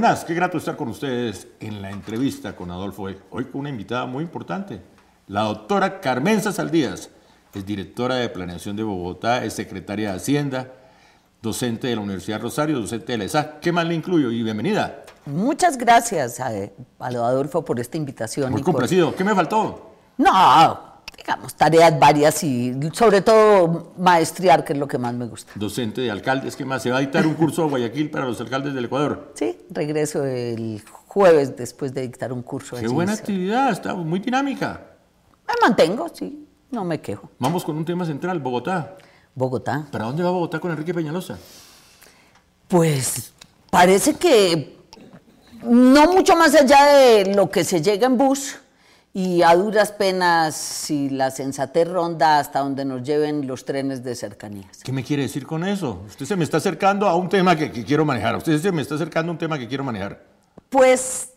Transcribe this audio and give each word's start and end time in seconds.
Buenas, 0.00 0.24
qué 0.24 0.32
grato 0.32 0.58
estar 0.58 0.76
con 0.76 0.86
ustedes 0.90 1.48
en 1.58 1.82
la 1.82 1.90
entrevista 1.90 2.54
con 2.54 2.70
Adolfo. 2.70 3.08
Hoy 3.30 3.44
con 3.46 3.62
una 3.62 3.68
invitada 3.70 4.06
muy 4.06 4.22
importante, 4.22 4.80
la 5.26 5.40
doctora 5.42 5.98
Carmenza 6.00 6.52
Saldías. 6.52 7.10
Es 7.52 7.66
directora 7.66 8.14
de 8.14 8.28
Planeación 8.28 8.76
de 8.76 8.84
Bogotá, 8.84 9.44
es 9.44 9.54
secretaria 9.54 10.10
de 10.12 10.16
Hacienda, 10.18 10.72
docente 11.42 11.88
de 11.88 11.96
la 11.96 12.02
Universidad 12.02 12.40
Rosario, 12.40 12.78
docente 12.78 13.10
de 13.10 13.18
la 13.18 13.24
ESA. 13.24 13.58
¿Qué 13.58 13.72
más 13.72 13.88
le 13.88 13.94
incluyo? 13.96 14.30
Y 14.30 14.40
bienvenida. 14.44 15.02
Muchas 15.26 15.76
gracias 15.76 16.38
a, 16.38 16.46
a 17.00 17.06
Adolfo 17.08 17.64
por 17.64 17.80
esta 17.80 17.96
invitación. 17.96 18.52
Muy 18.52 18.60
y 18.60 18.62
por- 18.62 18.74
complacido. 18.74 19.12
¿Qué 19.16 19.24
me 19.24 19.34
faltó? 19.34 19.96
No, 20.16 20.87
digamos, 21.28 21.54
tareas 21.54 21.98
varias 21.98 22.42
y 22.42 22.74
sobre 22.94 23.20
todo 23.20 23.92
maestrear, 23.98 24.64
que 24.64 24.72
es 24.72 24.78
lo 24.78 24.88
que 24.88 24.96
más 24.96 25.12
me 25.12 25.26
gusta. 25.26 25.52
Docente 25.56 26.00
de 26.00 26.10
alcaldes. 26.10 26.56
¿Qué 26.56 26.64
más? 26.64 26.82
Se 26.82 26.90
va 26.90 26.96
a 26.96 27.00
dictar 27.00 27.26
un 27.26 27.34
curso 27.34 27.64
a 27.64 27.66
Guayaquil 27.66 28.10
para 28.10 28.24
los 28.24 28.40
alcaldes 28.40 28.72
del 28.72 28.86
Ecuador. 28.86 29.32
Sí, 29.34 29.58
regreso 29.68 30.24
el 30.24 30.82
jueves 31.06 31.54
después 31.54 31.92
de 31.92 32.00
dictar 32.00 32.32
un 32.32 32.40
curso. 32.40 32.76
Qué 32.76 32.86
allí. 32.86 32.94
buena 32.94 33.12
actividad, 33.12 33.70
está 33.70 33.94
muy 33.94 34.20
dinámica. 34.20 34.80
Me 35.46 35.52
mantengo, 35.60 36.06
sí, 36.14 36.46
no 36.70 36.82
me 36.86 36.98
quejo. 36.98 37.30
Vamos 37.38 37.62
con 37.62 37.76
un 37.76 37.84
tema 37.84 38.06
central, 38.06 38.40
Bogotá. 38.40 38.96
Bogotá. 39.34 39.86
¿Para 39.92 40.06
dónde 40.06 40.22
va 40.22 40.30
Bogotá 40.30 40.58
con 40.60 40.70
Enrique 40.70 40.94
Peñalosa? 40.94 41.38
Pues 42.68 43.34
parece 43.70 44.14
que 44.14 44.78
no 45.62 46.10
mucho 46.10 46.36
más 46.36 46.54
allá 46.54 46.86
de 46.86 47.34
lo 47.34 47.50
que 47.50 47.64
se 47.64 47.82
llega 47.82 48.06
en 48.06 48.16
bus 48.16 48.56
y 49.18 49.42
a 49.42 49.56
duras 49.56 49.90
penas 49.90 50.54
si 50.54 51.10
la 51.10 51.32
sensatez 51.32 51.88
ronda 51.88 52.38
hasta 52.38 52.60
donde 52.60 52.84
nos 52.84 53.02
lleven 53.02 53.48
los 53.48 53.64
trenes 53.64 54.04
de 54.04 54.14
cercanías. 54.14 54.84
¿Qué 54.84 54.92
me 54.92 55.02
quiere 55.02 55.24
decir 55.24 55.44
con 55.44 55.64
eso? 55.64 56.02
Usted 56.06 56.24
se 56.24 56.36
me 56.36 56.44
está 56.44 56.58
acercando 56.58 57.08
a 57.08 57.16
un 57.16 57.28
tema 57.28 57.56
que, 57.56 57.72
que 57.72 57.84
quiero 57.84 58.04
manejar. 58.04 58.36
Usted 58.36 58.60
se 58.60 58.70
me 58.70 58.80
está 58.80 58.94
acercando 58.94 59.30
a 59.30 59.32
un 59.32 59.38
tema 59.38 59.58
que 59.58 59.66
quiero 59.66 59.82
manejar. 59.82 60.22
Pues 60.68 61.30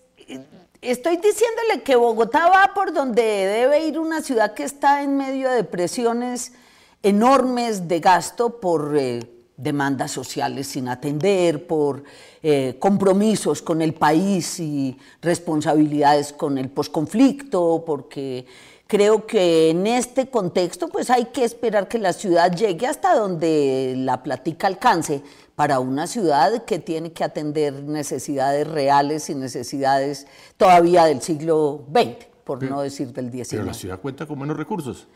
estoy 0.80 1.18
diciéndole 1.18 1.82
que 1.84 1.96
Bogotá 1.96 2.50
va 2.50 2.72
por 2.76 2.94
donde 2.94 3.24
debe 3.24 3.88
ir 3.88 3.98
una 3.98 4.22
ciudad 4.22 4.54
que 4.54 4.62
está 4.62 5.02
en 5.02 5.18
medio 5.18 5.50
de 5.50 5.64
presiones 5.64 6.54
enormes 7.02 7.88
de 7.88 8.00
gasto 8.00 8.60
por 8.62 8.96
eh, 8.96 9.28
demandas 9.62 10.12
sociales 10.12 10.68
sin 10.68 10.88
atender, 10.88 11.68
por 11.68 12.04
eh, 12.42 12.78
compromisos 12.80 13.62
con 13.62 13.82
el 13.82 13.94
país 13.94 14.60
y 14.60 14.98
responsabilidades 15.22 16.34
con 16.34 16.58
el 16.58 16.70
posconflicto, 16.70 17.84
porque 17.86 18.46
creo 18.88 19.26
que 19.26 19.70
en 19.70 19.88
este 19.88 20.30
contexto 20.30 20.90
pues 20.90 21.10
hay 21.10 21.26
que 21.26 21.44
esperar 21.44 21.88
que 21.88 22.00
la 22.00 22.12
ciudad 22.12 22.52
llegue 22.54 22.88
hasta 22.88 23.16
donde 23.16 23.94
la 23.98 24.24
platica 24.24 24.68
alcance 24.68 25.22
para 25.56 25.80
una 25.80 26.08
ciudad 26.08 26.66
que 26.66 26.80
tiene 26.80 27.12
que 27.12 27.24
atender 27.24 27.84
necesidades 27.84 28.68
reales 28.68 29.30
y 29.30 29.36
necesidades 29.36 30.26
todavía 30.58 31.06
del 31.06 31.22
siglo 31.22 31.86
XX, 31.92 32.26
por 32.44 32.64
no 32.64 32.82
decir 32.82 33.14
del 33.14 33.32
XIX. 33.32 33.50
Pero 33.52 33.66
la 33.66 33.74
ciudad 33.74 34.00
cuenta 34.00 34.26
con 34.26 34.40
menos 34.40 34.58
recursos. 34.58 35.08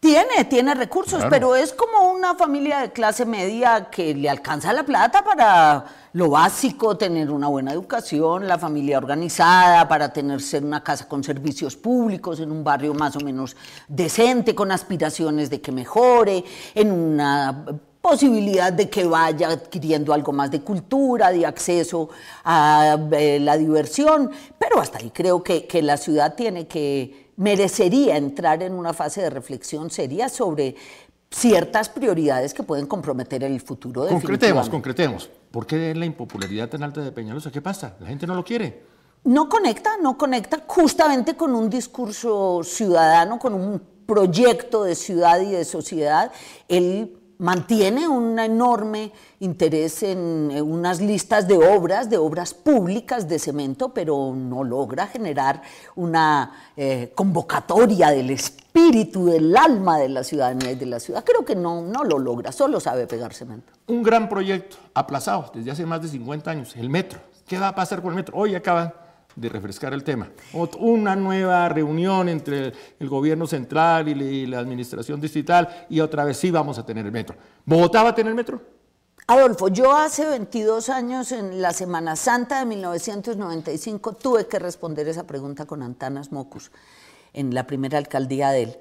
Tiene, 0.00 0.44
tiene 0.48 0.74
recursos, 0.74 1.18
Claro. 1.18 1.30
pero 1.30 1.56
es 1.56 1.72
como 1.72 2.12
una 2.12 2.36
familia 2.36 2.78
de 2.82 2.92
clase 2.92 3.26
media 3.26 3.88
que 3.90 4.14
le 4.14 4.30
alcanza 4.30 4.72
la 4.72 4.84
plata 4.84 5.24
para 5.24 5.84
lo 6.12 6.30
básico, 6.30 6.96
tener 6.96 7.30
una 7.32 7.48
buena 7.48 7.72
educación, 7.72 8.46
la 8.46 8.58
familia 8.58 8.98
organizada, 8.98 9.88
para 9.88 10.12
tener 10.12 10.40
ser 10.40 10.64
una 10.64 10.84
casa 10.84 11.08
con 11.08 11.24
servicios 11.24 11.74
públicos, 11.76 12.38
en 12.38 12.52
un 12.52 12.62
barrio 12.62 12.94
más 12.94 13.16
o 13.16 13.20
menos 13.20 13.56
decente, 13.88 14.54
con 14.54 14.70
aspiraciones 14.70 15.50
de 15.50 15.60
que 15.60 15.72
mejore, 15.72 16.44
en 16.76 16.92
una 16.92 17.64
posibilidad 18.00 18.72
de 18.72 18.88
que 18.88 19.04
vaya 19.04 19.48
adquiriendo 19.48 20.14
algo 20.14 20.32
más 20.32 20.50
de 20.52 20.60
cultura, 20.60 21.30
de 21.32 21.44
acceso 21.44 22.08
a 22.44 22.96
eh, 23.10 23.40
la 23.40 23.56
diversión, 23.56 24.30
pero 24.56 24.80
hasta 24.80 24.98
ahí 24.98 25.10
creo 25.10 25.42
que, 25.42 25.66
que 25.66 25.82
la 25.82 25.96
ciudad 25.96 26.34
tiene 26.36 26.68
que, 26.68 27.27
merecería 27.38 28.16
entrar 28.16 28.62
en 28.62 28.74
una 28.74 28.92
fase 28.92 29.22
de 29.22 29.30
reflexión 29.30 29.90
seria 29.90 30.28
sobre 30.28 30.74
ciertas 31.30 31.88
prioridades 31.88 32.52
que 32.52 32.62
pueden 32.62 32.86
comprometer 32.86 33.44
el 33.44 33.60
futuro 33.60 34.02
Concretemos, 34.02 34.22
definitivamente. 34.22 34.70
concretemos. 34.70 35.30
¿Por 35.50 35.66
qué 35.66 35.94
la 35.94 36.04
impopularidad 36.04 36.68
tan 36.68 36.82
alta 36.82 37.00
de 37.00 37.12
Peñalosa? 37.12 37.50
¿Qué 37.52 37.62
pasa? 37.62 37.96
La 38.00 38.08
gente 38.08 38.26
no 38.26 38.34
lo 38.34 38.44
quiere. 38.44 38.82
No 39.24 39.48
conecta, 39.48 39.90
no 40.02 40.18
conecta 40.18 40.64
justamente 40.66 41.36
con 41.36 41.54
un 41.54 41.70
discurso 41.70 42.62
ciudadano, 42.64 43.38
con 43.38 43.54
un 43.54 43.82
proyecto 44.06 44.84
de 44.84 44.94
ciudad 44.94 45.40
y 45.40 45.50
de 45.50 45.64
sociedad. 45.64 46.32
Él 46.66 47.18
mantiene 47.38 48.08
un 48.08 48.38
enorme 48.38 49.12
interés 49.40 50.02
en 50.02 50.50
eh, 50.50 50.62
unas 50.62 51.00
listas 51.00 51.46
de 51.46 51.56
obras, 51.56 52.10
de 52.10 52.16
obras 52.16 52.54
públicas 52.54 53.28
de 53.28 53.38
cemento, 53.38 53.94
pero 53.94 54.34
no 54.34 54.64
logra 54.64 55.06
generar 55.06 55.62
una 55.96 56.52
eh, 56.76 57.12
convocatoria 57.14 58.10
del 58.10 58.30
espíritu, 58.30 59.26
del 59.26 59.56
alma 59.56 59.98
de 59.98 60.08
la 60.08 60.24
ciudadanía 60.24 60.72
y 60.72 60.76
de 60.76 60.86
la 60.86 61.00
ciudad. 61.00 61.24
Creo 61.24 61.44
que 61.44 61.54
no, 61.54 61.82
no 61.82 62.04
lo 62.04 62.18
logra, 62.18 62.52
solo 62.52 62.80
sabe 62.80 63.06
pegar 63.06 63.32
cemento. 63.32 63.72
Un 63.86 64.02
gran 64.02 64.28
proyecto 64.28 64.76
aplazado 64.94 65.50
desde 65.54 65.70
hace 65.70 65.86
más 65.86 66.02
de 66.02 66.08
50 66.08 66.50
años, 66.50 66.76
el 66.76 66.90
metro. 66.90 67.20
¿Qué 67.46 67.58
va 67.58 67.68
a 67.68 67.74
pasar 67.74 68.02
con 68.02 68.10
el 68.10 68.16
metro? 68.16 68.36
Hoy 68.36 68.54
acaban 68.54 68.92
de 69.40 69.48
refrescar 69.48 69.92
el 69.94 70.02
tema. 70.04 70.28
Una 70.78 71.14
nueva 71.14 71.68
reunión 71.68 72.28
entre 72.28 72.72
el 72.98 73.08
gobierno 73.08 73.46
central 73.46 74.08
y 74.08 74.14
la- 74.14 74.24
y 74.24 74.46
la 74.46 74.58
administración 74.58 75.20
distrital 75.20 75.86
y 75.88 76.00
otra 76.00 76.24
vez 76.24 76.36
sí 76.36 76.50
vamos 76.50 76.78
a 76.78 76.84
tener 76.84 77.06
el 77.06 77.12
metro. 77.12 77.36
¿Bogotá 77.64 78.02
va 78.02 78.10
a 78.10 78.14
tener 78.14 78.34
metro? 78.34 78.60
Adolfo, 79.30 79.68
yo 79.68 79.94
hace 79.94 80.24
22 80.26 80.88
años, 80.88 81.32
en 81.32 81.60
la 81.60 81.72
Semana 81.74 82.16
Santa 82.16 82.60
de 82.60 82.64
1995, 82.64 84.14
tuve 84.14 84.46
que 84.46 84.58
responder 84.58 85.06
esa 85.06 85.26
pregunta 85.26 85.66
con 85.66 85.82
Antanas 85.82 86.32
Mocus, 86.32 86.70
en 87.34 87.54
la 87.54 87.66
primera 87.66 87.98
alcaldía 87.98 88.50
de 88.50 88.62
él, 88.62 88.76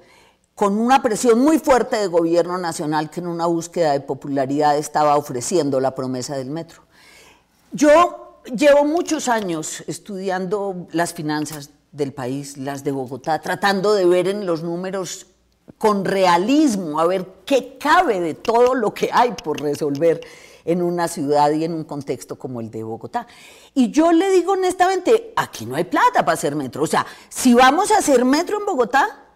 con 0.55 0.77
una 0.77 1.01
presión 1.01 1.39
muy 1.39 1.59
fuerte 1.59 1.97
del 1.97 2.09
gobierno 2.09 2.57
nacional 2.57 3.09
que 3.09 3.19
en 3.19 3.27
una 3.27 3.45
búsqueda 3.45 3.91
de 3.91 3.99
popularidad 3.99 4.77
estaba 4.77 5.17
ofreciendo 5.17 5.81
la 5.81 5.93
promesa 5.93 6.37
del 6.37 6.49
metro. 6.49 6.81
Yo 7.73 8.26
llevo 8.55 8.85
muchos 8.85 9.27
años 9.27 9.83
estudiando 9.87 10.87
las 10.91 11.13
finanzas 11.13 11.71
del 11.91 12.13
país, 12.13 12.57
las 12.57 12.83
de 12.83 12.91
Bogotá, 12.91 13.39
tratando 13.41 13.93
de 13.93 14.05
ver 14.05 14.27
en 14.27 14.45
los 14.45 14.63
números 14.63 15.27
con 15.77 16.05
realismo, 16.05 16.99
a 16.99 17.07
ver 17.07 17.25
qué 17.45 17.77
cabe 17.77 18.19
de 18.19 18.33
todo 18.33 18.75
lo 18.75 18.93
que 18.93 19.09
hay 19.11 19.33
por 19.43 19.61
resolver 19.61 20.21
en 20.65 20.81
una 20.81 21.07
ciudad 21.07 21.51
y 21.51 21.63
en 21.63 21.73
un 21.73 21.83
contexto 21.83 22.37
como 22.37 22.59
el 22.59 22.69
de 22.69 22.83
Bogotá. 22.83 23.27
Y 23.73 23.91
yo 23.91 24.11
le 24.11 24.29
digo 24.31 24.53
honestamente, 24.53 25.33
aquí 25.35 25.65
no 25.65 25.75
hay 25.75 25.85
plata 25.85 26.25
para 26.25 26.33
hacer 26.33 26.55
metro. 26.55 26.83
O 26.83 26.87
sea, 26.87 27.05
si 27.29 27.53
vamos 27.53 27.91
a 27.91 27.99
hacer 27.99 28.25
metro 28.25 28.59
en 28.59 28.65
Bogotá, 28.65 29.26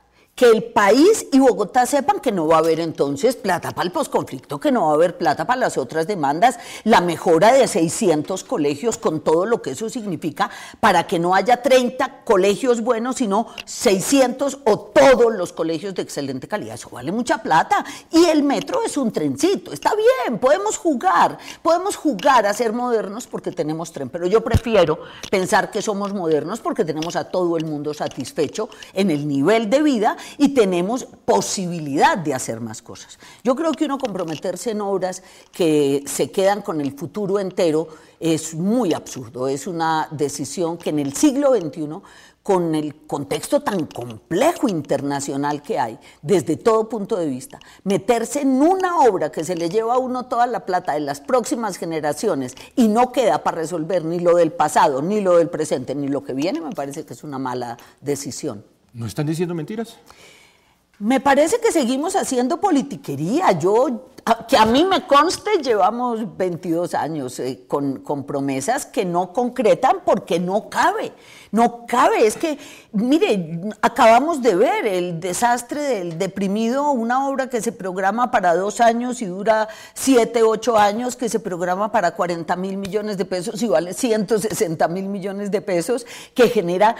que 0.41 0.49
el 0.49 0.63
país 0.63 1.27
y 1.31 1.37
Bogotá 1.37 1.85
sepan 1.85 2.19
que 2.19 2.31
no 2.31 2.47
va 2.47 2.55
a 2.55 2.59
haber 2.61 2.79
entonces 2.79 3.35
plata 3.35 3.73
para 3.73 3.85
el 3.85 3.91
posconflicto, 3.91 4.59
que 4.59 4.71
no 4.71 4.87
va 4.87 4.93
a 4.93 4.95
haber 4.95 5.15
plata 5.15 5.45
para 5.45 5.59
las 5.59 5.77
otras 5.77 6.07
demandas, 6.07 6.57
la 6.83 6.99
mejora 6.99 7.53
de 7.53 7.67
600 7.67 8.43
colegios 8.45 8.97
con 8.97 9.19
todo 9.19 9.45
lo 9.45 9.61
que 9.61 9.69
eso 9.69 9.87
significa, 9.87 10.49
para 10.79 11.05
que 11.05 11.19
no 11.19 11.35
haya 11.35 11.61
30 11.61 12.23
colegios 12.23 12.81
buenos, 12.81 13.17
sino 13.17 13.49
600 13.65 14.61
o 14.65 14.79
todos 14.79 15.31
los 15.31 15.53
colegios 15.53 15.93
de 15.93 16.01
excelente 16.01 16.47
calidad. 16.47 16.73
Eso 16.73 16.89
vale 16.89 17.11
mucha 17.11 17.37
plata. 17.43 17.85
Y 18.09 18.25
el 18.25 18.41
metro 18.41 18.79
es 18.83 18.97
un 18.97 19.11
trencito. 19.11 19.71
Está 19.71 19.91
bien, 19.93 20.39
podemos 20.39 20.75
jugar, 20.75 21.37
podemos 21.61 21.95
jugar 21.95 22.47
a 22.47 22.53
ser 22.55 22.73
modernos 22.73 23.27
porque 23.27 23.51
tenemos 23.51 23.91
tren, 23.91 24.09
pero 24.09 24.25
yo 24.25 24.43
prefiero 24.43 25.01
pensar 25.29 25.69
que 25.69 25.83
somos 25.83 26.15
modernos 26.15 26.61
porque 26.61 26.83
tenemos 26.83 27.15
a 27.15 27.25
todo 27.25 27.57
el 27.57 27.65
mundo 27.65 27.93
satisfecho 27.93 28.69
en 28.93 29.11
el 29.11 29.27
nivel 29.27 29.69
de 29.69 29.83
vida 29.83 30.17
y 30.37 30.49
tenemos 30.49 31.05
posibilidad 31.25 32.17
de 32.17 32.33
hacer 32.33 32.59
más 32.59 32.81
cosas. 32.81 33.19
Yo 33.43 33.55
creo 33.55 33.71
que 33.71 33.85
uno 33.85 33.97
comprometerse 33.97 34.71
en 34.71 34.81
obras 34.81 35.23
que 35.51 36.03
se 36.05 36.31
quedan 36.31 36.61
con 36.61 36.81
el 36.81 36.91
futuro 36.97 37.39
entero 37.39 37.87
es 38.19 38.53
muy 38.53 38.93
absurdo, 38.93 39.47
es 39.47 39.65
una 39.65 40.07
decisión 40.11 40.77
que 40.77 40.91
en 40.91 40.99
el 40.99 41.13
siglo 41.13 41.55
XXI, 41.55 42.01
con 42.43 42.73
el 42.73 43.05
contexto 43.05 43.61
tan 43.61 43.85
complejo 43.85 44.67
internacional 44.67 45.61
que 45.61 45.79
hay, 45.79 45.99
desde 46.21 46.55
todo 46.55 46.89
punto 46.89 47.15
de 47.17 47.27
vista, 47.27 47.59
meterse 47.83 48.41
en 48.41 48.61
una 48.61 48.99
obra 49.01 49.31
que 49.31 49.43
se 49.43 49.55
le 49.55 49.69
lleva 49.69 49.95
a 49.95 49.99
uno 49.99 50.25
toda 50.25 50.47
la 50.47 50.65
plata 50.65 50.93
de 50.93 51.01
las 51.01 51.21
próximas 51.21 51.77
generaciones 51.77 52.55
y 52.75 52.87
no 52.87 53.11
queda 53.11 53.43
para 53.43 53.57
resolver 53.57 54.05
ni 54.05 54.19
lo 54.19 54.35
del 54.35 54.51
pasado, 54.51 55.01
ni 55.01 55.21
lo 55.21 55.37
del 55.37 55.49
presente, 55.49 55.93
ni 55.93 56.07
lo 56.07 56.23
que 56.23 56.33
viene, 56.33 56.61
me 56.61 56.71
parece 56.71 57.05
que 57.05 57.13
es 57.13 57.23
una 57.23 57.37
mala 57.37 57.77
decisión. 58.01 58.63
¿No 58.93 59.05
están 59.05 59.25
diciendo 59.25 59.55
mentiras? 59.55 59.97
Me 61.01 61.19
parece 61.19 61.59
que 61.59 61.71
seguimos 61.71 62.15
haciendo 62.15 62.59
politiquería. 62.61 63.53
Yo, 63.53 64.11
que 64.47 64.55
a 64.55 64.67
mí 64.67 64.85
me 64.85 65.07
conste, 65.07 65.49
llevamos 65.63 66.37
22 66.37 66.93
años 66.93 67.39
eh, 67.39 67.63
con, 67.67 68.03
promesas 68.27 68.85
que 68.85 69.03
no 69.03 69.33
concretan 69.33 70.01
porque 70.05 70.39
no 70.39 70.69
cabe. 70.69 71.11
No 71.49 71.87
cabe. 71.87 72.27
Es 72.27 72.37
que, 72.37 72.59
mire, 72.91 73.61
acabamos 73.81 74.43
de 74.43 74.55
ver 74.55 74.85
el 74.85 75.19
desastre 75.19 75.81
del 75.81 76.19
deprimido, 76.19 76.91
una 76.91 77.27
obra 77.27 77.49
que 77.49 77.61
se 77.61 77.71
programa 77.71 78.29
para 78.29 78.55
dos 78.55 78.79
años 78.79 79.23
y 79.23 79.25
dura 79.25 79.69
siete, 79.95 80.43
ocho 80.43 80.77
años, 80.77 81.15
que 81.15 81.29
se 81.29 81.39
programa 81.39 81.91
para 81.91 82.11
40 82.11 82.55
mil 82.57 82.77
millones 82.77 83.17
de 83.17 83.25
pesos 83.25 83.63
y 83.63 83.67
vale 83.67 83.95
160 83.95 84.87
mil 84.89 85.05
millones 85.07 85.49
de 85.49 85.61
pesos, 85.61 86.05
que 86.35 86.49
genera 86.49 86.95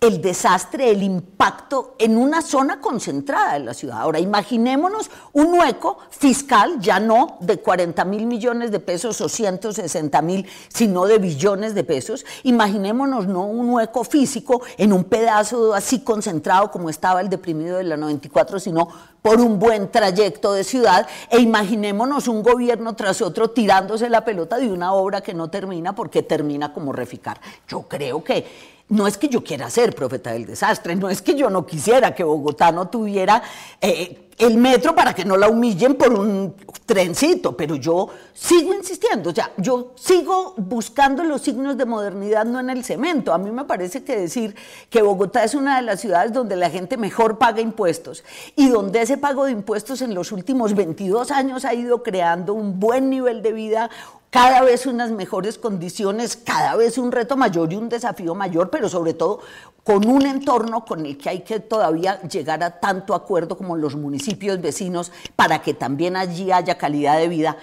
el 0.00 0.22
desastre, 0.22 0.90
el 0.90 1.02
impacto 1.02 1.96
en 1.98 2.16
una 2.16 2.40
zona 2.40 2.80
concentrada 2.80 3.54
de 3.54 3.60
la 3.60 3.74
ciudad. 3.74 4.00
Ahora, 4.00 4.20
imaginémonos 4.20 5.10
un 5.32 5.58
hueco 5.58 5.98
fiscal, 6.10 6.78
ya 6.78 7.00
no 7.00 7.36
de 7.40 7.58
40 7.58 8.04
mil 8.04 8.26
millones 8.26 8.70
de 8.70 8.78
pesos 8.78 9.20
o 9.20 9.28
160 9.28 10.22
mil, 10.22 10.46
sino 10.68 11.06
de 11.06 11.18
billones 11.18 11.74
de 11.74 11.82
pesos. 11.82 12.24
Imaginémonos 12.44 13.26
no 13.26 13.46
un 13.46 13.70
hueco 13.70 14.04
físico 14.04 14.62
en 14.76 14.92
un 14.92 15.02
pedazo 15.02 15.74
así 15.74 16.00
concentrado 16.00 16.70
como 16.70 16.90
estaba 16.90 17.20
el 17.20 17.28
deprimido 17.28 17.78
de 17.78 17.84
la 17.84 17.96
94, 17.96 18.60
sino 18.60 18.86
por 19.20 19.40
un 19.40 19.58
buen 19.58 19.90
trayecto 19.90 20.52
de 20.52 20.62
ciudad 20.62 21.08
e 21.28 21.40
imaginémonos 21.40 22.28
un 22.28 22.44
gobierno 22.44 22.94
tras 22.94 23.20
otro 23.20 23.50
tirándose 23.50 24.08
la 24.08 24.24
pelota 24.24 24.58
de 24.58 24.70
una 24.70 24.92
obra 24.92 25.22
que 25.22 25.34
no 25.34 25.50
termina 25.50 25.96
porque 25.96 26.22
termina 26.22 26.72
como 26.72 26.92
reficar. 26.92 27.40
Yo 27.66 27.82
creo 27.82 28.22
que 28.22 28.77
no 28.90 29.06
es 29.06 29.18
que 29.18 29.28
yo 29.28 29.44
quiera 29.44 29.68
ser 29.70 29.94
profeta 29.94 30.32
del 30.32 30.46
desastre, 30.46 30.96
no 30.96 31.10
es 31.10 31.22
que 31.22 31.34
yo 31.34 31.50
no 31.50 31.66
quisiera 31.66 32.14
que 32.14 32.24
Bogotá 32.24 32.72
no 32.72 32.88
tuviera 32.88 33.42
eh, 33.80 34.28
el 34.38 34.56
metro 34.56 34.94
para 34.94 35.14
que 35.14 35.24
no 35.24 35.36
la 35.36 35.48
humillen 35.48 35.96
por 35.96 36.12
un 36.12 36.54
trencito, 36.86 37.56
pero 37.56 37.74
yo 37.74 38.08
sigo 38.32 38.72
insistiendo, 38.72 39.30
o 39.30 39.34
sea, 39.34 39.50
yo 39.56 39.92
sigo 39.96 40.54
buscando 40.56 41.24
los 41.24 41.42
signos 41.42 41.76
de 41.76 41.84
modernidad, 41.84 42.46
no 42.46 42.60
en 42.60 42.70
el 42.70 42.84
cemento. 42.84 43.34
A 43.34 43.38
mí 43.38 43.50
me 43.50 43.64
parece 43.64 44.04
que 44.04 44.16
decir 44.16 44.54
que 44.88 45.02
Bogotá 45.02 45.42
es 45.42 45.54
una 45.54 45.76
de 45.76 45.82
las 45.82 46.00
ciudades 46.00 46.32
donde 46.32 46.54
la 46.54 46.70
gente 46.70 46.96
mejor 46.96 47.36
paga 47.36 47.60
impuestos 47.60 48.22
y 48.54 48.68
donde 48.68 49.02
ese 49.02 49.18
pago 49.18 49.44
de 49.44 49.52
impuestos 49.52 50.02
en 50.02 50.14
los 50.14 50.30
últimos 50.30 50.74
22 50.74 51.32
años 51.32 51.64
ha 51.64 51.74
ido 51.74 52.04
creando 52.04 52.54
un 52.54 52.78
buen 52.78 53.10
nivel 53.10 53.42
de 53.42 53.52
vida, 53.52 53.90
cada 54.30 54.62
vez 54.62 54.86
unas 54.86 55.10
mejores 55.10 55.58
condiciones, 55.58 56.36
cada 56.36 56.76
vez 56.76 56.98
un 56.98 57.12
reto 57.12 57.36
mayor 57.36 57.72
y 57.72 57.76
un 57.76 57.88
desafío 57.88 58.34
mayor, 58.34 58.70
pero 58.70 58.88
sobre 58.88 59.14
todo 59.14 59.40
con 59.84 60.06
un 60.06 60.26
entorno 60.26 60.84
con 60.84 61.06
el 61.06 61.16
que 61.16 61.30
hay 61.30 61.40
que 61.40 61.60
todavía 61.60 62.20
llegar 62.22 62.62
a 62.62 62.78
tanto 62.78 63.14
acuerdo 63.14 63.56
como 63.56 63.74
los 63.74 63.96
municipios 63.96 64.60
vecinos 64.60 65.10
para 65.34 65.62
que 65.62 65.72
también 65.72 66.14
allí 66.14 66.52
haya 66.52 66.76
calidad 66.76 67.16
de 67.16 67.28
vida. 67.28 67.56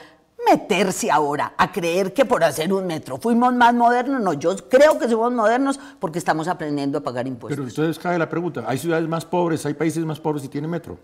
Meterse 0.50 1.10
ahora 1.10 1.54
a 1.58 1.72
creer 1.72 2.14
que 2.14 2.26
por 2.26 2.44
hacer 2.44 2.72
un 2.72 2.86
metro 2.86 3.18
fuimos 3.18 3.54
más 3.54 3.74
modernos, 3.74 4.22
no, 4.22 4.34
yo 4.34 4.56
creo 4.70 5.00
que 5.00 5.08
somos 5.08 5.32
modernos 5.34 5.80
porque 6.00 6.20
estamos 6.20 6.48
aprendiendo 6.48 7.00
a 7.00 7.02
pagar 7.02 7.26
impuestos. 7.28 7.58
Pero 7.58 7.68
entonces 7.68 7.98
cae 8.02 8.20
la 8.20 8.30
pregunta, 8.30 8.64
¿hay 8.68 8.78
ciudades 8.78 9.08
más 9.08 9.26
pobres, 9.26 9.66
hay 9.66 9.74
países 9.74 10.06
más 10.06 10.20
pobres 10.20 10.44
y 10.44 10.50
tienen 10.50 10.70
metro? 10.70 11.00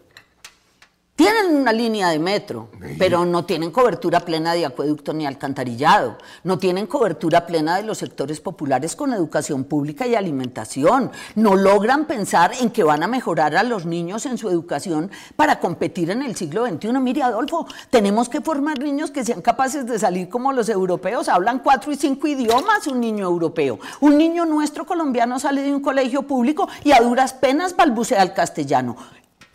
Tienen 1.51 1.63
una 1.63 1.73
línea 1.73 2.07
de 2.07 2.17
metro, 2.17 2.69
pero 2.97 3.25
no 3.25 3.43
tienen 3.43 3.71
cobertura 3.71 4.21
plena 4.21 4.53
de 4.53 4.65
acueducto 4.65 5.11
ni 5.11 5.25
alcantarillado. 5.25 6.17
No 6.45 6.57
tienen 6.57 6.87
cobertura 6.87 7.45
plena 7.45 7.75
de 7.75 7.83
los 7.83 7.97
sectores 7.97 8.39
populares 8.39 8.95
con 8.95 9.11
educación 9.11 9.65
pública 9.65 10.07
y 10.07 10.15
alimentación. 10.15 11.11
No 11.35 11.57
logran 11.57 12.05
pensar 12.05 12.53
en 12.61 12.69
que 12.69 12.85
van 12.85 13.03
a 13.03 13.07
mejorar 13.07 13.57
a 13.57 13.63
los 13.63 13.85
niños 13.85 14.25
en 14.27 14.37
su 14.37 14.49
educación 14.49 15.11
para 15.35 15.59
competir 15.59 16.09
en 16.09 16.21
el 16.21 16.37
siglo 16.37 16.65
XXI. 16.65 16.93
Mire, 16.93 17.23
Adolfo, 17.23 17.67
tenemos 17.89 18.29
que 18.29 18.39
formar 18.39 18.79
niños 18.79 19.11
que 19.11 19.25
sean 19.25 19.41
capaces 19.41 19.85
de 19.85 19.99
salir 19.99 20.29
como 20.29 20.53
los 20.53 20.69
europeos. 20.69 21.27
Hablan 21.27 21.59
cuatro 21.59 21.91
y 21.91 21.97
cinco 21.97 22.27
idiomas 22.27 22.87
un 22.87 23.01
niño 23.01 23.25
europeo. 23.25 23.77
Un 23.99 24.17
niño 24.17 24.45
nuestro 24.45 24.85
colombiano 24.85 25.37
sale 25.37 25.63
de 25.63 25.75
un 25.75 25.81
colegio 25.81 26.21
público 26.21 26.69
y 26.85 26.93
a 26.93 27.01
duras 27.01 27.33
penas 27.33 27.75
balbucea 27.75 28.23
el 28.23 28.31
castellano. 28.31 28.95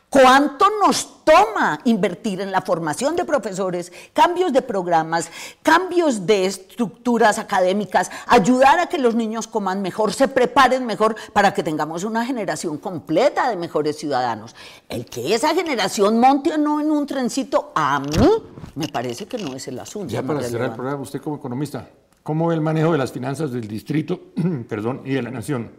¿Cuánto 0.08 0.66
nos 0.80 1.24
toma 1.24 1.80
invertir 1.84 2.40
en 2.40 2.52
la 2.52 2.62
formación 2.62 3.16
de 3.16 3.24
profesores, 3.24 3.92
cambios 4.12 4.52
de 4.52 4.62
programas, 4.62 5.28
cambios 5.62 6.26
de 6.26 6.46
estructuras 6.46 7.40
académicas, 7.40 8.10
ayudar 8.28 8.78
a 8.78 8.86
que 8.86 8.98
los 8.98 9.16
niños 9.16 9.48
coman 9.48 9.82
mejor, 9.82 10.12
se 10.12 10.28
preparen 10.28 10.86
mejor 10.86 11.16
para 11.32 11.52
que 11.52 11.64
tengamos 11.64 12.04
una 12.04 12.24
generación 12.24 12.78
completa 12.78 13.50
de 13.50 13.56
mejores 13.56 13.98
ciudadanos? 13.98 14.54
El 14.88 15.06
que 15.06 15.34
esa 15.34 15.52
generación 15.54 16.20
monte 16.20 16.52
o 16.52 16.58
no 16.58 16.80
en 16.80 16.92
un 16.92 17.04
trencito, 17.04 17.72
a 17.74 17.98
mí 17.98 18.28
me 18.76 18.86
parece 18.86 19.26
que 19.26 19.38
no 19.38 19.54
es 19.56 19.66
el 19.66 19.80
asunto. 19.80 20.12
Ya 20.12 20.22
para 20.22 20.40
cerrar 20.42 20.70
el 20.70 20.76
programa, 20.76 21.02
usted 21.02 21.20
como 21.20 21.36
economista, 21.36 21.90
¿cómo 22.22 22.46
ve 22.46 22.54
el 22.54 22.60
manejo 22.60 22.92
de 22.92 22.98
las 22.98 23.10
finanzas 23.10 23.50
del 23.50 23.66
distrito 23.66 24.20
perdón, 24.68 25.02
y 25.04 25.14
de 25.14 25.22
la 25.22 25.32
nación? 25.32 25.72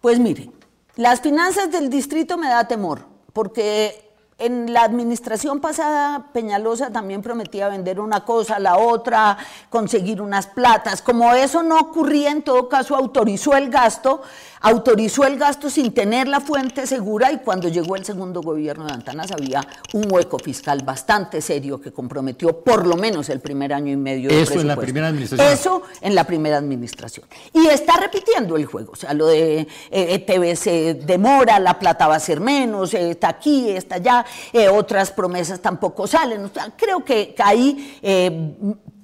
Pues 0.00 0.18
mire, 0.18 0.50
las 0.96 1.20
finanzas 1.20 1.70
del 1.70 1.88
distrito 1.88 2.36
me 2.36 2.48
da 2.48 2.66
temor 2.66 3.15
porque 3.36 4.05
en 4.38 4.74
la 4.74 4.82
administración 4.82 5.60
pasada, 5.60 6.26
Peñalosa 6.34 6.90
también 6.90 7.22
prometía 7.22 7.68
vender 7.68 8.00
una 8.00 8.26
cosa, 8.26 8.58
la 8.58 8.76
otra, 8.76 9.38
conseguir 9.70 10.20
unas 10.20 10.46
platas. 10.46 11.00
Como 11.00 11.32
eso 11.32 11.62
no 11.62 11.78
ocurría, 11.78 12.32
en 12.32 12.42
todo 12.42 12.68
caso 12.68 12.94
autorizó 12.94 13.56
el 13.56 13.70
gasto, 13.70 14.20
autorizó 14.60 15.24
el 15.24 15.38
gasto 15.38 15.70
sin 15.70 15.94
tener 15.94 16.28
la 16.28 16.40
fuente 16.40 16.86
segura 16.86 17.32
y 17.32 17.38
cuando 17.38 17.68
llegó 17.68 17.96
el 17.96 18.04
segundo 18.04 18.42
gobierno 18.42 18.84
de 18.84 18.92
Antanas 18.92 19.32
había 19.32 19.66
un 19.94 20.12
hueco 20.12 20.38
fiscal 20.38 20.82
bastante 20.82 21.40
serio 21.40 21.80
que 21.80 21.90
comprometió 21.90 22.60
por 22.60 22.86
lo 22.86 22.96
menos 22.96 23.30
el 23.30 23.40
primer 23.40 23.72
año 23.72 23.90
y 23.90 23.96
medio. 23.96 24.28
De 24.28 24.42
eso 24.42 24.60
en 24.60 24.68
la 24.68 24.76
primera 24.76 25.08
administración. 25.08 25.50
Eso 25.50 25.82
en 26.02 26.14
la 26.14 26.24
primera 26.24 26.58
administración. 26.58 27.24
Y 27.54 27.68
está 27.68 27.96
repitiendo 27.96 28.56
el 28.56 28.66
juego, 28.66 28.92
o 28.92 28.96
sea, 28.96 29.14
lo 29.14 29.28
de 29.28 29.60
eh, 29.60 29.68
eh 29.90 30.18
TV 30.18 30.56
se 30.56 30.92
demora, 30.92 31.58
la 31.58 31.78
plata 31.78 32.06
va 32.06 32.16
a 32.16 32.20
ser 32.20 32.40
menos, 32.40 32.92
eh, 32.92 33.12
está 33.12 33.28
aquí, 33.28 33.70
está 33.70 33.94
allá 33.94 34.25
eh, 34.52 34.68
otras 34.68 35.10
promesas 35.10 35.60
tampoco 35.60 36.06
salen. 36.06 36.50
creo 36.76 37.04
que, 37.04 37.34
ahí 37.38 37.98
eh, 38.02 38.54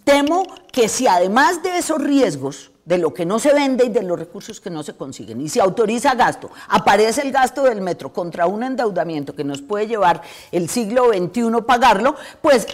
temo 0.05 0.45
que 0.71 0.89
si 0.89 1.07
además 1.07 1.63
de 1.63 1.79
esos 1.79 2.03
riesgos, 2.03 2.71
de 2.85 2.99
lo 2.99 3.15
que 3.15 3.25
no 3.25 3.39
se 3.39 3.55
vende 3.55 3.85
y 3.85 3.91
de 3.91 4.03
los 4.03 4.19
recursos 4.19 4.61
que 4.61 4.69
no 4.69 4.83
se 4.83 4.95
consiguen. 4.95 5.41
Y 5.41 5.49
si 5.49 5.61
autoriza 5.61 6.15
gasto, 6.15 6.51
aparece 6.69 7.23
el 7.23 7.31
gasto 7.31 7.63
del 7.63 7.81
metro 7.81 8.13
contra 8.13 8.47
un 8.47 8.65
endeudamiento 8.65 9.37
que 9.37 9.45
nos 9.45 9.63
puede 9.63 9.87
llevar 9.87 10.21
el 10.51 10.69
siglo 10.69 11.13
XXI 11.13 11.63
pagarlo, 11.65 12.17
pues 12.41 12.67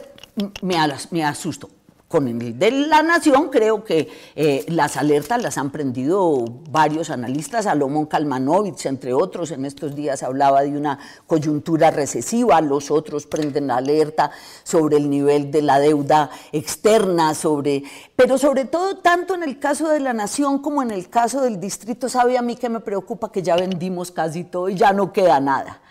me, 0.63 0.77
me 1.11 1.25
asusto 1.25 1.69
con 2.09 2.27
el 2.27 2.59
de 2.59 2.71
la 2.71 3.03
Nación, 3.03 3.51
creo 3.51 3.85
que 3.85 4.09
eh, 4.35 4.65
las 4.69 4.97
alertas 4.97 5.43
las 5.43 5.59
han 5.59 5.71
prendido 5.71 6.43
varios 6.71 7.11
analistas, 7.11 7.67
Salomón 7.67 8.07
Kalmanovich, 8.07 8.87
entre 8.87 9.13
otros, 9.13 9.51
en 9.51 9.67
estos 9.67 9.95
días 9.95 10.23
hablaba 10.23 10.63
de 10.63 10.71
una 10.71 10.99
coyuntura 11.27 11.91
recesiva, 11.91 12.63
los 12.63 12.91
otros 12.91 13.27
prenden 13.27 13.67
la 13.67 13.77
alerta 13.77 14.31
sobre 14.63 14.97
el 14.97 15.11
nivel 15.11 15.51
de 15.51 15.61
la 15.61 15.79
deuda 15.79 16.31
externa, 16.51 17.35
sobre, 17.35 17.83
pero 18.17 18.39
sobre 18.39 18.65
todo 18.65 18.97
tanto 18.97 19.35
en 19.35 19.43
el 19.43 19.59
caso 19.59 19.91
de 19.91 20.01
la 20.01 20.15
Nación 20.15 20.61
como 20.61 20.83
en 20.83 20.91
el 20.91 21.11
caso 21.11 21.43
del 21.43 21.61
distrito, 21.61 22.09
sabe 22.09 22.39
a 22.39 22.43
mí 22.43 22.57
que 22.57 22.71
me 22.71 22.81
preocupa 22.81 23.31
que 23.31 23.43
ya 23.43 23.55
vendimos 23.55 24.11
casi 24.11 24.45
todo 24.45 24.71
y 24.71 24.77
ya 24.77 24.95
no 24.95 25.13
queda 25.13 25.41
nada. 25.41 25.83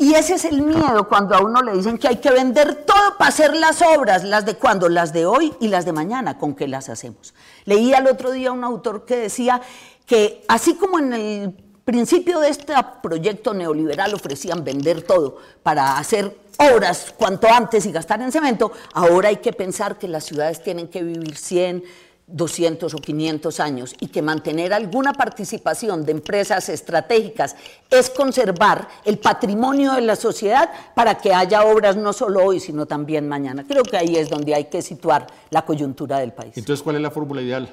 Y 0.00 0.14
ese 0.14 0.36
es 0.36 0.46
el 0.46 0.62
miedo 0.62 1.06
cuando 1.08 1.34
a 1.34 1.42
uno 1.42 1.60
le 1.60 1.74
dicen 1.74 1.98
que 1.98 2.08
hay 2.08 2.16
que 2.16 2.30
vender 2.30 2.86
todo 2.86 3.18
para 3.18 3.28
hacer 3.28 3.54
las 3.54 3.82
obras, 3.82 4.24
las 4.24 4.46
de 4.46 4.54
cuando, 4.54 4.88
las 4.88 5.12
de 5.12 5.26
hoy 5.26 5.52
y 5.60 5.68
las 5.68 5.84
de 5.84 5.92
mañana, 5.92 6.38
¿con 6.38 6.54
qué 6.54 6.66
las 6.66 6.88
hacemos? 6.88 7.34
Leí 7.66 7.92
el 7.92 8.06
otro 8.06 8.30
día 8.30 8.50
un 8.50 8.64
autor 8.64 9.04
que 9.04 9.16
decía 9.16 9.60
que 10.06 10.42
así 10.48 10.76
como 10.76 10.98
en 10.98 11.12
el 11.12 11.54
principio 11.84 12.40
de 12.40 12.48
este 12.48 12.72
proyecto 13.02 13.52
neoliberal 13.52 14.14
ofrecían 14.14 14.64
vender 14.64 15.02
todo 15.02 15.36
para 15.62 15.98
hacer 15.98 16.34
obras 16.56 17.12
cuanto 17.18 17.46
antes 17.48 17.84
y 17.84 17.92
gastar 17.92 18.22
en 18.22 18.32
cemento, 18.32 18.72
ahora 18.94 19.28
hay 19.28 19.36
que 19.36 19.52
pensar 19.52 19.98
que 19.98 20.08
las 20.08 20.24
ciudades 20.24 20.62
tienen 20.62 20.88
que 20.88 21.02
vivir 21.02 21.36
100, 21.36 21.84
200 22.32 22.94
o 22.94 22.98
500 22.98 23.60
años 23.60 23.94
y 24.00 24.08
que 24.08 24.22
mantener 24.22 24.72
alguna 24.72 25.12
participación 25.12 26.04
de 26.04 26.12
empresas 26.12 26.68
estratégicas 26.68 27.56
es 27.90 28.10
conservar 28.10 28.88
el 29.04 29.18
patrimonio 29.18 29.92
de 29.92 30.02
la 30.02 30.16
sociedad 30.16 30.70
para 30.94 31.16
que 31.16 31.34
haya 31.34 31.64
obras 31.64 31.96
no 31.96 32.12
solo 32.12 32.44
hoy, 32.44 32.60
sino 32.60 32.86
también 32.86 33.28
mañana. 33.28 33.64
Creo 33.66 33.82
que 33.82 33.96
ahí 33.96 34.16
es 34.16 34.28
donde 34.28 34.54
hay 34.54 34.64
que 34.64 34.82
situar 34.82 35.26
la 35.50 35.62
coyuntura 35.64 36.18
del 36.18 36.32
país. 36.32 36.52
Entonces, 36.56 36.82
¿cuál 36.82 36.96
es 36.96 37.02
la 37.02 37.10
fórmula 37.10 37.42
ideal? 37.42 37.72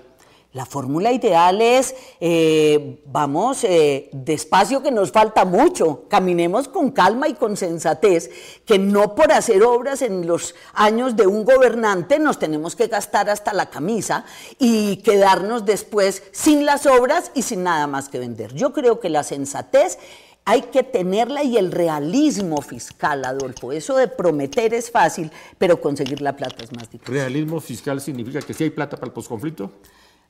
La 0.57 0.65
fórmula 0.65 1.11
ideal 1.11 1.61
es, 1.61 1.93
eh, 2.19 2.99
vamos, 3.05 3.63
eh, 3.63 4.09
despacio 4.11 4.81
que 4.81 4.89
nos 4.89 5.11
falta 5.11 5.45
mucho, 5.45 6.05
caminemos 6.09 6.67
con 6.67 6.89
calma 6.89 7.27
y 7.27 7.35
con 7.35 7.55
sensatez, 7.55 8.31
que 8.65 8.79
no 8.79 9.13
por 9.13 9.31
hacer 9.31 9.61
obras 9.61 10.01
en 10.01 10.25
los 10.25 10.55
años 10.73 11.15
de 11.15 11.27
un 11.27 11.45
gobernante 11.45 12.17
nos 12.17 12.39
tenemos 12.39 12.75
que 12.75 12.87
gastar 12.87 13.29
hasta 13.29 13.53
la 13.53 13.69
camisa 13.69 14.25
y 14.57 14.97
quedarnos 15.03 15.63
después 15.63 16.23
sin 16.31 16.65
las 16.65 16.87
obras 16.87 17.29
y 17.35 17.43
sin 17.43 17.61
nada 17.61 17.85
más 17.85 18.09
que 18.09 18.17
vender. 18.17 18.55
Yo 18.55 18.73
creo 18.73 18.99
que 18.99 19.09
la 19.09 19.21
sensatez 19.21 19.99
hay 20.43 20.63
que 20.63 20.81
tenerla 20.81 21.43
y 21.43 21.57
el 21.57 21.71
realismo 21.71 22.63
fiscal, 22.63 23.25
Adolfo. 23.25 23.73
Eso 23.73 23.95
de 23.95 24.07
prometer 24.07 24.73
es 24.73 24.89
fácil, 24.89 25.29
pero 25.59 25.79
conseguir 25.79 26.21
la 26.21 26.35
plata 26.35 26.63
es 26.63 26.71
más 26.71 26.89
difícil. 26.89 27.13
¿Realismo 27.13 27.59
fiscal 27.59 28.01
significa 28.01 28.41
que 28.41 28.55
sí 28.55 28.63
hay 28.63 28.71
plata 28.71 28.97
para 28.97 29.07
el 29.07 29.13
posconflicto? 29.13 29.71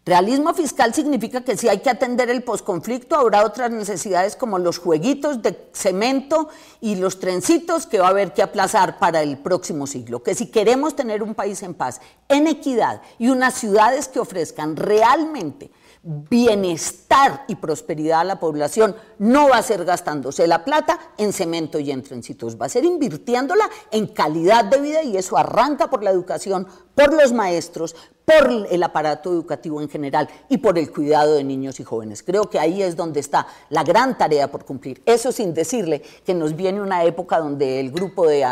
Realismo 0.08 0.54
fiscal 0.54 0.94
significa 0.94 1.42
que 1.42 1.58
si 1.58 1.68
hay 1.68 1.80
que 1.80 1.90
atender 1.90 2.30
el 2.30 2.42
posconflicto, 2.42 3.18
habrá 3.18 3.44
otras 3.44 3.72
necesidades 3.72 4.38
como 4.38 4.58
los 4.58 4.78
jueguitos 4.78 5.42
de 5.42 5.68
cemento 5.74 6.48
y 6.80 6.96
los 6.96 7.20
trencitos 7.20 7.86
que 7.86 8.00
va 8.00 8.08
a 8.08 8.12
haber 8.12 8.34
que 8.34 8.42
aplazar 8.42 9.00
para 9.00 9.22
el 9.22 9.38
próximo 9.38 9.86
siglo. 9.86 10.24
Que 10.24 10.34
si 10.34 10.46
queremos 10.46 10.96
tener 10.96 11.22
un 11.22 11.36
país 11.36 11.62
en 11.62 11.74
paz, 11.74 12.00
en 12.30 12.48
equidad 12.48 13.02
y 13.20 13.28
unas 13.28 13.56
ciudades 13.56 14.08
que 14.08 14.22
ofrezcan 14.22 14.78
realmente 14.78 15.72
bienestar 16.04 17.44
y 17.50 17.56
prosperidad 17.56 18.22
a 18.22 18.24
la 18.24 18.40
población 18.40 18.96
no 19.20 19.50
va 19.50 19.58
a 19.58 19.64
ser 19.64 19.84
gastándose 19.84 20.48
la 20.48 20.64
plata 20.64 20.98
en 21.18 21.34
cemento 21.34 21.80
y 21.80 21.92
en 21.92 22.02
trencitos, 22.02 22.56
va 22.60 22.68
a 22.68 22.70
ser 22.70 22.86
invirtiéndola 22.86 23.70
en 23.92 24.08
calidad 24.08 24.64
de 24.64 24.80
vida 24.80 25.04
y 25.04 25.18
eso 25.18 25.38
arranca 25.38 25.90
por 25.90 26.04
la 26.04 26.12
educación, 26.12 26.66
por 26.98 27.14
los 27.14 27.32
maestros, 27.32 27.96
por 28.26 28.68
el 28.72 28.82
aparato 28.82 29.32
educativo 29.32 29.82
en 29.82 29.88
general 29.88 30.28
y 30.50 30.58
por 30.58 30.80
el 30.80 30.92
cuidado 30.92 31.36
de 31.36 31.44
niños 31.44 31.80
y 31.80 31.84
jóvenes. 31.84 32.24
Creo 32.24 32.50
que 32.50 32.60
ahí 32.60 32.82
es 32.82 32.96
donde 32.96 33.20
está 33.20 33.46
la 33.70 33.84
gran 33.84 34.18
tarea 34.18 34.50
por 34.50 34.66
cumplir. 34.66 35.04
Eso 35.06 35.32
sin 35.32 35.54
decirle 35.54 36.02
que 36.26 36.34
nos 36.34 36.56
viene 36.56 36.82
una 36.82 37.04
época 37.04 37.40
donde 37.40 37.80
el 37.80 37.92
grupo 37.92 38.28
de 38.28 38.44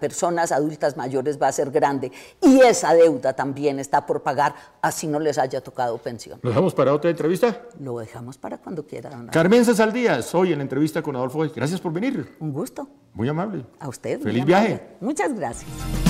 personas 0.00 0.50
adultas 0.50 0.96
mayores 0.96 1.40
va 1.40 1.48
a 1.48 1.52
ser 1.52 1.70
grande 1.70 2.10
y 2.40 2.60
esa 2.62 2.94
deuda 2.94 3.34
también 3.34 3.78
está 3.78 4.06
por 4.06 4.22
pagar, 4.22 4.54
así 4.80 5.06
no 5.06 5.20
les 5.20 5.36
haya 5.36 5.60
tocado 5.60 5.98
pensión. 5.98 6.40
¿Lo 6.42 6.48
dejamos 6.48 6.74
para 6.74 6.94
otra 6.94 7.10
entrevista? 7.10 7.66
Lo 7.78 7.98
dejamos 7.98 8.38
para 8.38 8.56
cuando 8.56 8.86
quiera. 8.86 9.10
Carmen 9.30 9.62
Díaz, 9.92 10.34
hoy 10.34 10.52
en 10.52 10.58
la 10.58 10.62
entrevista 10.62 11.02
con 11.02 11.14
Adolfo. 11.16 11.40
Gracias 11.54 11.80
por 11.80 11.92
venir. 11.92 12.34
Un 12.40 12.50
gusto. 12.50 12.88
Muy 13.12 13.28
amable. 13.28 13.66
A 13.78 13.88
usted. 13.88 14.20
Feliz 14.20 14.46
viaje. 14.46 14.96
Muchas 15.00 15.34
gracias. 15.34 16.09